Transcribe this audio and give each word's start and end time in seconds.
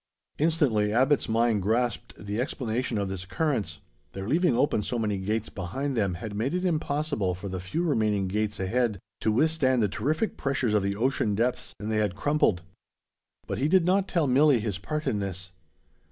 Instantly 0.39 0.91
Abbott's 0.91 1.29
mind 1.29 1.61
grasped 1.61 2.15
the 2.17 2.41
explanation 2.41 2.97
of 2.97 3.07
this 3.07 3.23
occurrence: 3.23 3.81
their 4.13 4.27
leaving 4.27 4.55
open 4.57 4.81
so 4.81 4.97
many 4.97 5.19
gates 5.19 5.47
behind 5.47 5.95
them 5.95 6.15
had 6.15 6.33
made 6.33 6.55
it 6.55 6.65
impossible 6.65 7.35
for 7.35 7.47
the 7.49 7.59
few 7.59 7.83
remaining 7.83 8.27
gates 8.27 8.59
ahead 8.59 8.97
to 9.19 9.31
withstand 9.31 9.79
the 9.83 9.87
terrific 9.87 10.37
pressures 10.37 10.73
of 10.73 10.81
the 10.81 10.95
ocean 10.95 11.35
depths, 11.35 11.75
and 11.79 11.91
they 11.91 11.97
had 11.97 12.15
crumpled. 12.15 12.63
But 13.45 13.59
he 13.59 13.67
did 13.67 13.85
not 13.85 14.07
tell 14.07 14.27
Milli 14.27 14.59
his 14.59 14.79
part 14.79 15.05
in 15.05 15.19
this. 15.19 15.51